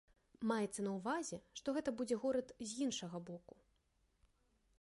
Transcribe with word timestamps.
Маецца 0.51 0.85
на 0.87 0.91
ўвазе, 0.95 1.39
што 1.61 1.67
гэта 1.77 1.89
будзе 1.99 2.15
горад 2.25 2.47
з 2.71 2.73
іншага 2.87 3.17
боку. 3.29 3.59